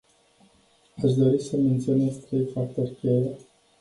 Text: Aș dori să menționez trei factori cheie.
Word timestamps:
Aș 1.03 1.13
dori 1.13 1.41
să 1.41 1.57
menționez 1.57 2.17
trei 2.17 2.45
factori 2.53 2.95
cheie. 2.99 3.31